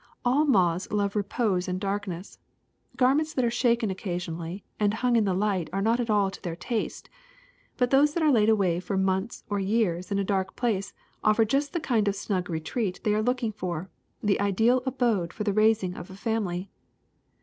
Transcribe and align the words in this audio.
All 0.25 0.45
moths 0.45 0.89
love 0.89 1.15
repose 1.15 1.67
and 1.67 1.79
darkness. 1.79 2.39
Garments 2.95 3.35
that 3.35 3.45
are 3.45 3.51
shaken 3.51 3.91
occasionally 3.91 4.63
and 4.79 4.95
hung 4.95 5.15
in 5.15 5.25
the 5.25 5.33
light 5.35 5.69
are 5.71 5.79
not 5.83 5.99
at 5.99 6.09
all 6.09 6.31
to 6.31 6.41
their 6.41 6.55
taste; 6.55 7.07
but 7.77 7.91
those 7.91 8.15
that 8.15 8.23
are 8.23 8.31
laid 8.31 8.49
away 8.49 8.79
for 8.79 8.97
months 8.97 9.43
or 9.47 9.59
years 9.59 10.11
in 10.11 10.17
a 10.17 10.23
dark 10.23 10.55
place 10.55 10.93
offer 11.23 11.45
gust 11.45 11.73
the 11.73 11.79
kind 11.79 12.07
of 12.07 12.15
snug 12.15 12.49
retreat 12.49 12.99
they 13.03 13.13
are 13.13 13.21
looking 13.21 13.51
for, 13.51 13.91
the 14.23 14.39
ideal 14.41 14.81
abode 14.87 15.31
for 15.31 15.43
the 15.43 15.53
raising 15.53 15.93
of 15.93 16.09
a 16.09 16.15
family. 16.15 16.71